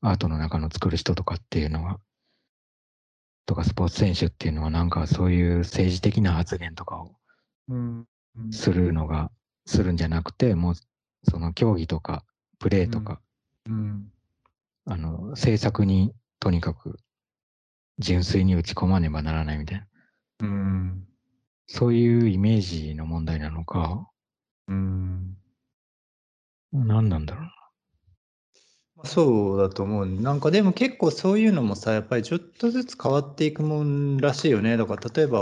[0.00, 2.00] アートの中の作る人とかっていうのは、
[3.48, 7.16] とかスポーツ選手っていうのは、なんかそういう政治的な発言とかを
[7.68, 8.06] うん。
[8.50, 9.30] するのが、
[9.64, 10.74] するんじゃなくて、もう、
[11.24, 12.24] その競技とか、
[12.58, 13.22] プレーとか、
[13.66, 14.12] うん。
[14.84, 16.98] あの、政策にとにかく
[17.98, 19.86] 純粋に打ち込まねばならないみたいな、
[20.40, 21.08] うん。
[21.66, 24.10] そういうイメージの問題なのか、
[24.68, 25.38] うん。
[26.72, 27.57] 何なんだろうな。
[29.04, 30.06] そうだと思う。
[30.06, 34.76] なんかでも結構そういうのもさ、やっぱりちょっとずつ変わっていくもんらしいよね。
[34.76, 35.38] だから例えば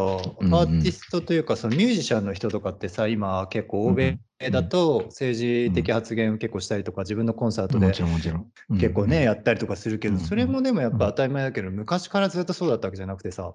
[0.51, 4.19] アーティストというかそのミュージシャンの人とかってさ、今結構欧米
[4.53, 8.53] だと政治的発言を結構したりとか、自分のコンサートもでちろんもちろん。
[8.71, 8.79] うん。
[8.79, 10.99] 結構ね、やったりとかするけど、それもでもやっうん。
[10.99, 13.55] ぱ当たり前だけど、昔からずっとそうだったわけじゃなくてさ、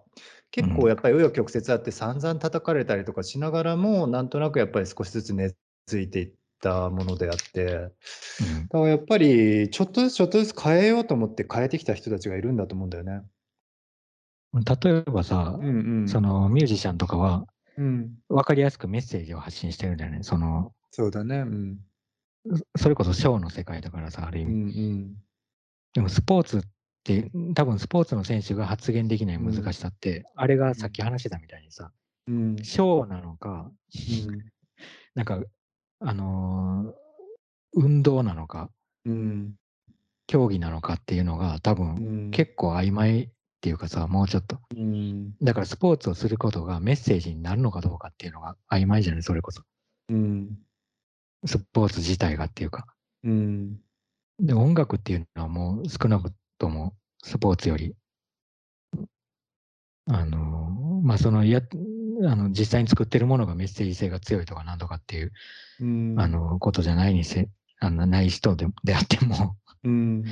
[0.51, 0.75] 結うん。
[0.75, 5.49] 構やっぱり紆余曲折あって散々叩かれたりとかしながらも、なんとなくやっぱり少しずつ根
[5.87, 13.23] 付いていったものであって、うんだからやっぱりちょっとずつちょっとずつ変えようと思って変えてきた人たちがいるんだと思うんだよね。
[14.53, 16.07] 例えばさ、うんうん。
[16.07, 17.45] そのミュージシャンとかは
[17.77, 18.11] うん。
[18.29, 20.19] 分かりやすくメッセージを発信してるんだよね。
[20.23, 21.39] その、そうだね。
[21.39, 21.79] うん。
[22.75, 24.89] それこそショーの世界だからさ、ある意う味。
[24.89, 25.15] ん
[25.93, 26.61] でもスポーツっ
[27.03, 31.91] て、多分スポーツの選手が発言できない難しさって、あれがさっき話してたみたいにさ、
[32.27, 32.35] うん。
[32.51, 32.63] うん。
[32.63, 33.71] ショーなのか、
[35.15, 35.41] なんか、
[36.01, 37.01] あのー
[37.73, 38.69] 運動なのか、
[39.05, 39.55] うん。
[40.27, 42.31] 競技なのかっていうのが多う分ん。
[42.31, 43.29] 結構曖昧っ
[43.61, 44.59] ていうかさ、もうちょっと。
[44.75, 45.33] うん。
[45.41, 49.63] だからスポーツをすることがメッセージになるのかどうかっていうのが曖昧じゃない、それこそ。
[50.09, 50.57] うん。
[51.45, 52.87] スポーツ自体がっていうか。
[53.23, 53.79] うん。
[54.39, 57.95] で、音楽っていうのはもう少なくともスポーツより、
[60.07, 61.61] あの、まあ、そのや、
[62.27, 65.31] あの、実際に作ってるものがメッセージ性が強いとかなんとかっていう、
[65.79, 66.15] うん。
[66.19, 70.23] あ、の、ことじゃないにせ、あの、ない人でであっても、うん。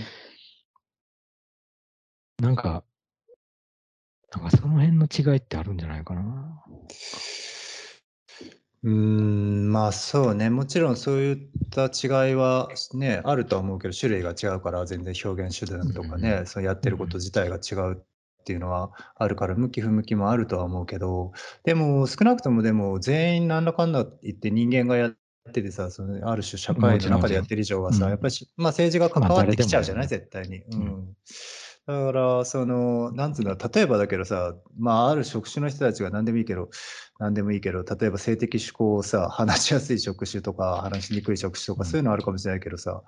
[2.39, 2.83] なんか、
[4.31, 6.63] なんかその辺の違いってあるんじゃないかな。
[8.83, 11.37] うーん、まあそうね、もちろんそういっ
[11.69, 18.03] た違いはね、あるとは思うけど、種類が違うから全然表現手段とかうんね、そのやってること自体が違う
[18.41, 21.31] っていうのはあるから、向き不向きもあるとは思うけど、
[21.63, 25.13] でも少なくともでも全員なんだかんだ言って人間がやっ
[25.53, 28.09] ててさ、そのある種社会の中でやってる以上はさ、うん。
[28.09, 30.63] やっぱりし、まあ政治が関まあわってきちゃうじゃない、誰絶対に。
[30.67, 30.99] ううん。
[30.99, 31.15] ん。
[31.87, 36.69] だから、その、なんつうんだ、例えばだけどさ、まあ、ある職種の人たちが何でもいいけど、
[37.19, 41.85] 何でもいいけど、例えば性的指向をさ、話しやすい職種とか、話しにくい職種とか、うん。
[41.85, 43.01] そういうのあるかもしれないけどさ、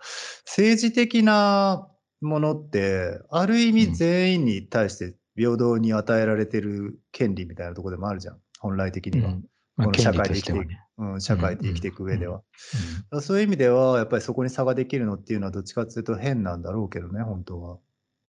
[0.45, 1.87] 政治的な
[2.21, 3.93] ものって、ある意味うん。
[3.93, 9.31] 全員に対して平等に与えられてる権利みたいなところでもあるじゃん、本来的には。
[9.31, 9.45] うん
[9.77, 10.83] まあ、この社会で生きていくね。
[10.97, 12.37] うん、社会で生きていく上では。
[12.37, 17.77] うんだからそういう意味では、やっぱりそこに差ができるのっていうのは、どっちかっていうと変なんだろうけどね、本当は。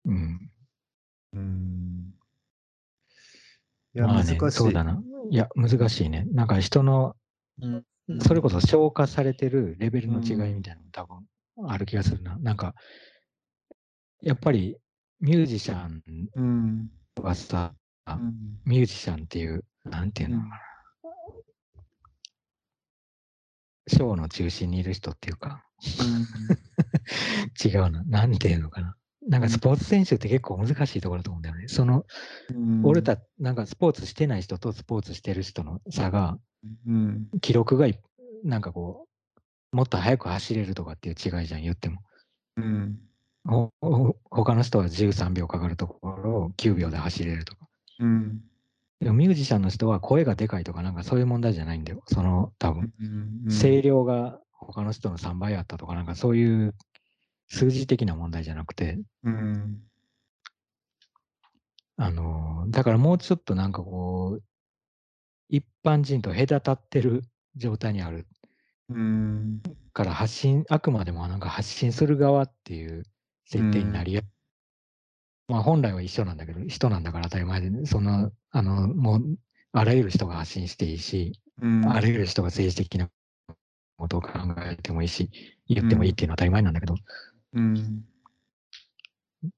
[0.05, 0.51] うん。
[1.33, 2.13] うん。
[3.93, 4.57] いや、まあね、難しい。
[4.57, 5.01] そうだな。
[5.29, 6.25] いや、難しいね。
[6.31, 7.15] なんか人の、
[7.61, 7.85] うん。
[8.21, 12.37] それこそ消化されてるレベルの違いみたいなのも多分ある気がするな。
[12.37, 12.75] なんか、
[14.21, 14.77] やっぱり
[15.25, 16.03] ミュージシャン
[16.35, 16.91] うん。
[17.19, 17.73] はさ、
[18.05, 18.59] うん。
[18.63, 20.61] ミュージシャンっていう、なんていうのかな。
[23.87, 25.63] ショーの中心にいる人っていうか、
[27.65, 28.03] 違うな。
[28.03, 28.95] なんていうのかな。
[29.27, 31.69] なんかスポーツ選手って結構難しいところだと思うんだよね。
[31.69, 32.05] その、
[32.53, 36.37] うん俺た、なんかスポーツしてない人とスポーツしてる人の差が、
[36.85, 37.29] うん。
[37.41, 37.99] 記録がい
[38.43, 39.07] なんかこ
[39.73, 42.01] う、もっと速く走れるとかっていう違いじゃん、言っても。
[42.57, 42.99] うん。
[43.45, 47.67] 他の人は13秒かかるところを9秒で走れるとか。
[47.99, 48.41] うん。
[48.99, 52.01] でもミュージシャンの人は声がでかいとかなんかそういう問題じゃないんだよ。
[52.07, 53.51] その多分、うん。
[53.51, 56.73] 声量が他の人の3倍あったとかなんかそういう
[57.47, 59.81] 数字的な問題じゃなくて、うん。
[61.97, 64.43] あのーだからもうちょっとなんかこう、
[65.49, 67.23] 一般人と隔たってる
[67.55, 68.25] 状態にある
[68.89, 69.61] うん。
[69.93, 73.03] から発信、あくまでもなんか発信する側っていう
[73.45, 74.21] 設定になりや、
[75.47, 79.37] まあ本来は一緒なんだけど、人なんだから当たり前で、ね、その、あの、もう、
[79.71, 81.89] あらゆる人が発信していいし、うん。
[81.89, 83.09] あらゆる人が政治的な
[83.97, 84.29] ことを考
[84.63, 85.29] えてもいいし、
[85.67, 86.95] 言ってもいいっていうのは当たり前なんだけど、
[87.53, 88.05] うん。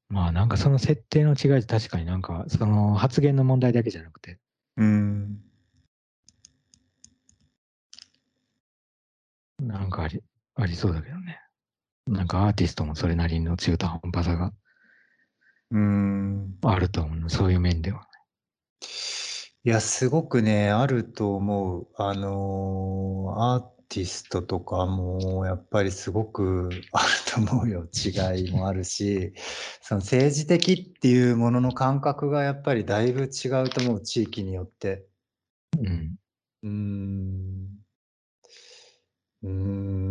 [0.10, 4.39] まあなんかその設定の違いって確かになんか、その発言の問題だけじゃなくて、
[4.76, 5.41] うん。
[9.60, 10.21] なんかあり、
[10.56, 11.39] ありそうだけどね。
[12.08, 14.54] なんかアーティストもそれなりの中途半端さが
[15.72, 16.58] うん。
[16.63, 17.30] あると思う。
[17.30, 18.08] そういう面では。
[19.63, 21.88] いや、すごくね、あると思う。
[21.96, 27.88] あのーアーティストとかも、やっぱりすごく あると思うよ。
[27.93, 29.34] 違いもあるし、
[29.82, 35.06] その政治的っていうものの感覚がやっぱりだいぶ違うと思う、地域によって。
[35.78, 36.15] うん。
[36.63, 37.78] うーん。
[39.43, 39.50] うー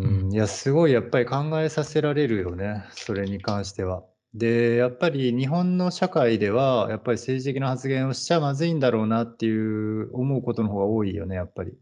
[0.01, 4.05] うんん、いや、すごいやっぱり考えさせられるよね、それに関しては。
[4.35, 11.73] で、やっぱり日本の社会では、やっぱり政治的な発言をしちゃまずいんだろうなっていう思うことの方が多いよね、やっぱり。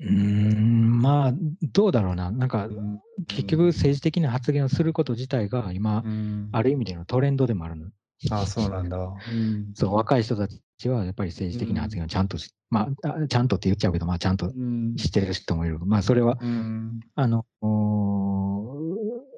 [0.00, 1.34] うーん、まあ、
[1.74, 2.30] どうだろうな。
[2.30, 3.00] なんかう、ん。
[3.28, 6.48] 結局政治的な発言をすること自体が今う、ん。
[6.52, 7.90] ある意味でのトレンドでもあるの。
[8.30, 8.96] あ、そうなんだ。
[8.96, 9.72] うん。
[9.74, 14.94] そう、若い人たちはやっぱり政治的な発言をちゃんとし、まああ、ちゃんとって言っちゃうけど、まあ、ちゃんとうん。
[14.96, 15.78] してる人もいる。
[15.80, 17.00] まあ、それは、うん。
[17.16, 17.44] あの、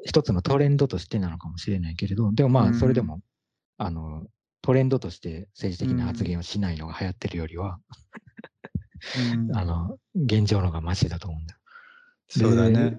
[0.04, 3.20] 一つのトレンドとしてなのかもしれないけれど、でもまあ、うんそれでも、
[3.78, 4.26] あの、
[4.60, 7.78] トレンドとして政治的な発言をしないのが流行ってるよりは、
[9.34, 11.60] うん あの、現状のがマシだと思うんだよ。
[12.28, 12.96] そうだね。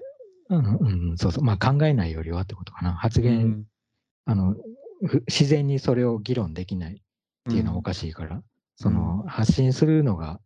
[0.50, 0.76] うん、
[1.10, 1.44] うん、そうそう。
[1.44, 2.92] まあ、考えないよりはってことかな。
[2.92, 3.66] 発う言、ん。
[4.26, 4.56] あの、
[5.06, 6.98] ふ自然にそれを議論できないっ
[7.50, 8.42] ていうのはおうんかしいから、
[8.76, 10.40] その、発信するのが、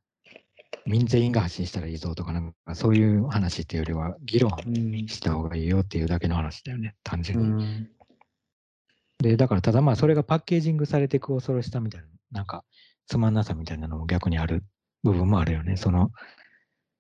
[0.86, 5.06] 民全員が発信したらいいぞとか、なんかそういう話っていうよりは、議論うん。
[5.06, 7.64] した方がいいよっていうだけの話だよね、単う純に。
[7.64, 7.90] ん。
[9.18, 12.64] で、だからただまあ、それがパッケージングされていく恐ろしさみたいな、なんか、
[13.06, 14.64] つまんなさみたいなのも逆にある
[15.02, 15.76] 部分もあるよね。
[15.76, 16.10] その、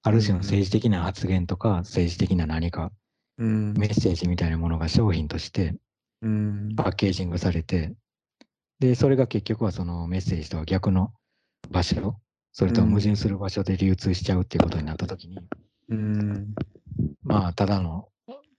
[0.02, 2.90] ある種の政治的な発言とか、政治的な何か、
[3.38, 3.74] うん。
[3.74, 5.76] メッセージみたいなものが商品として
[6.22, 6.74] うん。
[6.76, 7.94] パッケージングされて、
[8.80, 11.12] で、それが結局はそのメッセージとは逆の
[11.70, 12.16] 場所、
[12.52, 15.38] それと矛盾する場所で流通しちゃうっていうことになったときに、
[15.90, 16.54] うん。
[17.22, 18.08] まあ、ただの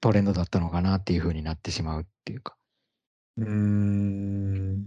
[0.01, 2.55] トレンドだったのかなっていうふうになってしまうっていうか。
[3.37, 4.85] うーん。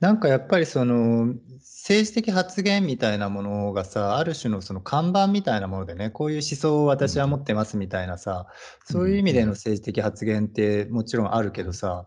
[0.00, 8.46] なんかやっぱりその政治的発言みたいなものがさある種のその看板みたいなものでねこういう思想を私は持ってますみたいなさ
[8.86, 12.06] そういう意味での政治的発言ってもちろんあるけどさ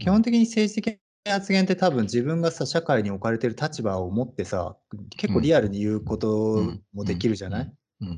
[0.00, 4.76] 基本的に政治的発言って多分自分がさ社会に置かれてる立場を持ってさ
[5.16, 8.16] 結構リアルに言うこともできるじゃない、うん、うん、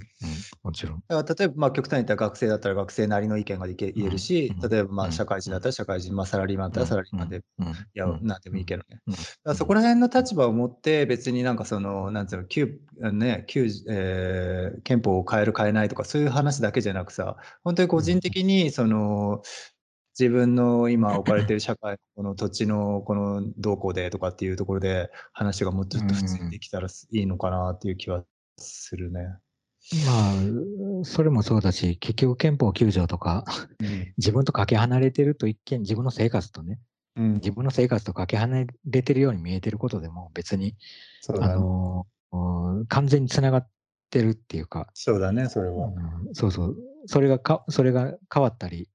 [0.62, 1.02] もちろん。
[1.08, 4.68] だから例えばまあ極端に言ったら学生だったら学生なりの意見ができ言えるし、うん。
[4.68, 5.08] 例えばまうん。
[5.08, 8.26] あ社会人だったら社会人、まあ、サラリーマンだったらサラリーマンで、うん、いや、うん。
[8.26, 8.40] なん。
[8.42, 9.00] でもいいけどね。
[9.06, 9.14] うん。
[9.14, 11.56] だからそこら辺の立場を持って、別になん。
[11.56, 12.26] かその、なん。
[12.26, 12.80] つうの、旧、
[13.12, 19.42] ね、旧、えー憲法を変える変えないとか、そういう話だけじゃなくさ、本当に個人的に、その、
[20.18, 28.24] 自分の今置かれている社会、この土地のこのどうこうでとかっていうところで話がもうちょっと普通にできたらいいのかなっていう気は
[28.56, 29.20] するね。
[30.06, 33.44] まあ、それもそうだし、結局憲法9条とか、
[33.80, 36.78] うん自分とかけ離れてると一見、自分の生活とね、
[37.16, 40.76] うん、自分の生活とかけ離れてるように見えてることでも、別に、ね。
[41.38, 42.20] のー
[42.88, 43.68] 完全につながっ
[44.10, 45.88] てるっていうか、そうだね、それは。
[45.88, 48.88] うんそうそう、それがか、それが変わったり、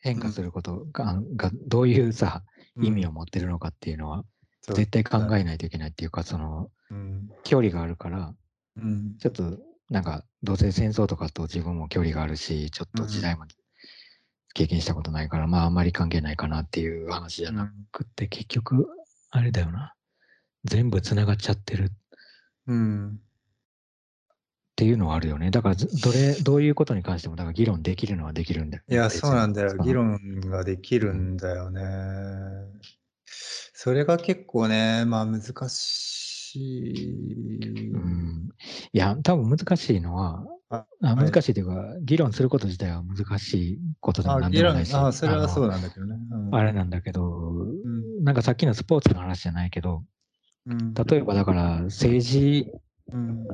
[0.00, 2.44] 変化することが,、が どういうさ、
[2.76, 4.24] 意味を持ってるのかっていうのは、
[4.60, 4.76] そう。
[4.76, 7.30] 絶対考えないといけないっていうか、その、うん。
[7.44, 8.34] 距離があるから、
[8.76, 9.16] うん。
[9.18, 9.58] ちょっと、
[9.90, 13.46] なんか、どうせ戦争とかと自分も距離があるし、ちょっと時代も
[14.54, 18.86] 経験したことないから、まあ、あんまり関係ないかなっていう話じゃなくて、結局、
[19.30, 19.94] あれだよな。
[20.64, 21.84] 全部つながっちゃってる。
[21.84, 21.88] っ
[22.66, 23.20] うん
[24.78, 25.50] ていうのはあるよね。
[25.50, 29.76] だからず、どれ、どういうことに関しても、だから議論できるのはできるんだよね、いや、そうなんだよ。
[29.78, 30.18] 議論
[30.50, 31.82] ができるんだよね。
[33.26, 37.90] それが結構ね、まあ難ししい。
[37.92, 38.48] うん。
[38.92, 46.16] いや、多分難しいのは、あ難しいというか、議論すること自体は難しいことでもあ、議論なんでもないし、あ、それはそうあなんだけどね。
[46.30, 50.04] うんのあれなんだけど、んなんかさっきのスポーツの話じゃないけど、
[50.66, 52.72] うん例えばだから政治
[53.12, 53.46] うん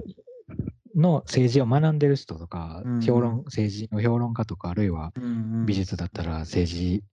[0.94, 3.00] の政治を学んでる人とか、うん。
[3.00, 7.04] 評論、政治の評論家とか、あるいはうん美術だったら政治、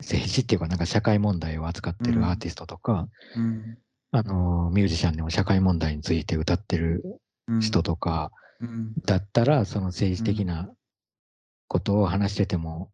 [0.00, 2.16] 政治っていうかなんか社会問題を扱ってうん。
[2.16, 3.78] るアーティストとか、うん。
[4.12, 7.02] あの、ミュージシャンでも社会問題について歌ってる
[7.48, 8.94] うん人とかうん。
[9.04, 10.70] だったら、その政治的な
[11.68, 12.92] ことを話してても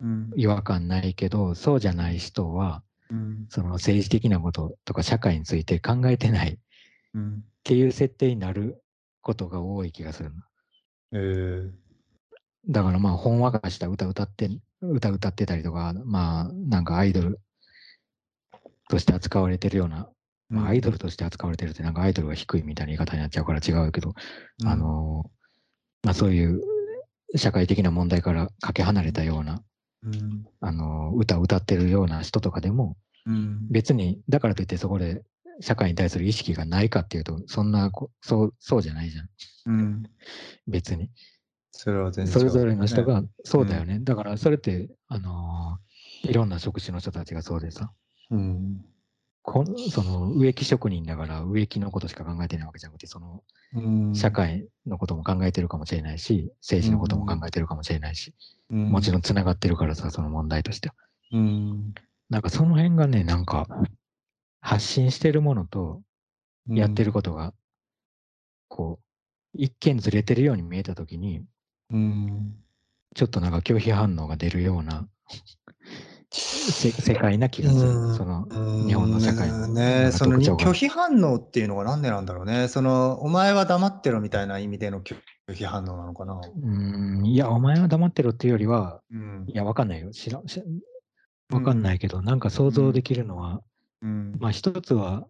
[0.00, 0.30] うん。
[0.36, 3.46] 違和感ないけど、そうじゃない人は、うん。
[3.48, 6.58] その政治的なこととか社会について考えてないっ
[7.14, 7.44] うん。
[7.64, 8.81] ていう設定になる
[9.22, 10.36] ことが多い気がするの。
[11.12, 11.16] え。
[11.16, 11.72] ー
[12.68, 14.48] だからまあ、ほんわかした歌歌って、
[14.80, 17.40] 歌歌ってたりとか、まあ、なんかアイドル
[18.88, 20.08] として扱われてるような、
[20.48, 24.14] まあ、アイドルとして扱われてるって、なんかアイドルが低いみたいな言い方になっちゃうから違うけど、
[24.62, 24.68] うん。
[24.68, 25.30] あの、
[26.04, 26.60] まあそういう
[27.36, 29.62] 社会的な問題からかけ離れたような、
[30.04, 30.44] うん。
[30.60, 33.68] あの、歌を歌ってるような人とかでも、うん。
[33.70, 35.22] 別に、だからといってそこで
[35.60, 39.28] 社会に対する意識がないかっていうと、そんなこ、そう、そうじゃないじゃん。
[39.66, 40.02] うん。
[40.66, 41.10] 別に。
[41.70, 44.00] それは全然それぞれの人が、そうだよね。
[44.00, 45.92] だからそれって、あのー
[46.24, 47.90] いろんな職種の人たちがそうでさ、
[48.30, 48.84] うん。
[49.42, 53.42] こんその植木職人だから植木のことしか考えてないわけじゃなくて、その
[53.74, 54.14] うん。
[54.14, 58.34] 社会のことも考えてるかもしれないし、政治のことも考えてるかもしれないし、
[58.70, 58.90] うん。
[58.90, 60.94] もちろんつながってるからさ、その問題としては。
[61.32, 61.94] うん。
[62.30, 63.66] なんかその辺がね、なんか
[64.62, 66.00] 発信してるものと
[66.68, 67.52] やってることが、
[68.68, 69.04] こう、
[69.54, 71.44] 一見ずれてるように見えたときに、
[71.90, 72.54] うん
[73.14, 75.06] ちょっとなんか拒否反応が出るような
[76.30, 78.14] せ 世界な気がする。
[78.14, 78.46] その
[78.86, 82.68] 日本の社会のねその拒否反応っていうのがなんでなんだろうね。
[82.68, 85.16] そのお前は黙ってろみたいな意味での拒
[85.52, 86.34] 否反応なのかな。
[86.36, 90.10] うーん、いや、お前は黙ってろっていうよりは、うんいや、わかんないよ。
[90.10, 90.40] 知ら
[91.50, 93.60] わかんないけど、なんか想像できるのは、
[94.02, 95.26] うんまあ一つは、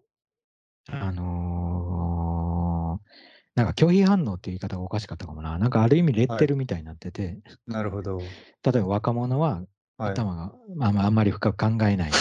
[0.87, 3.13] あのー
[3.55, 5.59] なんか拒否反応っていう言い方がおかしかったかもな。
[5.59, 8.17] なんかある意味レッテルみたいになってて、 なるほど。
[8.17, 9.61] 例えば若者は
[9.97, 12.11] はい、頭が、まあまああんまり深く考えない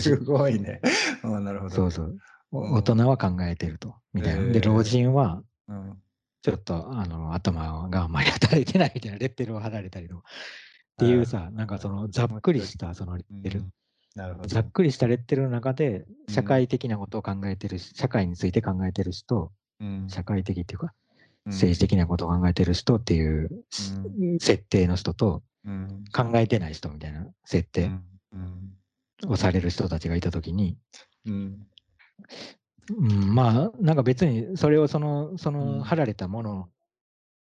[0.00, 0.80] すごいね。
[1.22, 1.74] あなるほど。
[1.74, 2.18] そうそう。
[2.50, 3.94] 大人は考えてると。
[4.12, 4.52] みたいな。
[4.52, 5.98] で、老人は、うん
[6.42, 10.24] ちょっと、あの、頭があんまり働いてないみたいな、レッテルを貼られたりとか。
[10.24, 13.64] っていうさ、なんかその、ざっくりした、そのレッテル。
[14.14, 14.48] なるほど。
[14.48, 16.34] ざっくりしたレッテルの中で、うん。
[16.34, 20.08] 社会的なことを考えてるし、社会について考えてる人、うん。
[20.08, 20.92] 社会的っていうか、
[21.46, 21.52] うん。
[21.52, 23.50] 政治的なことを考えてる人っていう
[24.40, 26.04] 設定の人と、うん。
[26.12, 28.04] 考えてない人みたいな設定うん。
[28.32, 29.30] うん。
[29.30, 30.76] をされる人たちがいたときに、
[31.26, 31.66] うん。
[32.90, 35.78] うん、まあ、なんか別にそれをその、そうん。
[35.78, 36.68] の貼られたもの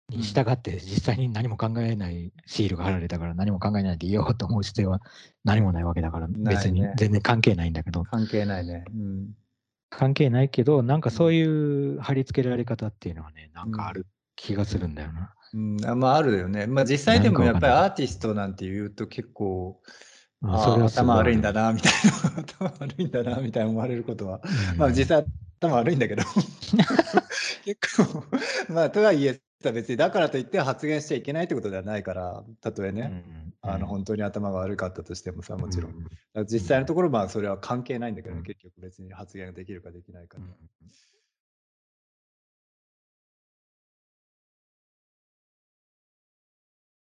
[0.09, 5.01] に従って実際に何も考えないシールが貼られたから何も考えないでいようと思う姿勢は
[5.43, 6.27] 何もないわけだから。
[6.29, 8.85] 別に全然関係ないんだけど、関係ないね。
[8.93, 9.35] うん
[9.95, 15.33] 関係ないけど、なんかそういう貼り付けられ方っていうのはね、なんかある気がするんだよな。
[15.53, 16.65] うん、あまああるよね。
[16.65, 19.79] まあ実際でもやっぱりアーティストなんて言うと結構、
[20.41, 21.93] まああそれ頭悪いんだなみたい
[22.33, 24.41] な、頭悪いんだなみたいな思われることは、
[24.73, 24.79] うん。
[24.79, 25.25] まあ実際
[25.59, 26.23] 頭悪いんだけど、
[27.63, 28.23] 結構、
[28.73, 29.39] まあとはいえさ
[29.71, 35.93] 別にだからといって発言しちゃいけないってことではないから、たとえね、うんあの本当に頭が悪かったとしてもさ、もちろん。
[36.45, 40.37] 実際のところ、まあそれは関係ないんだけど結局別に発言ができるかできないか。